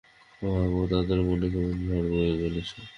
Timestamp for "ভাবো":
0.41-0.81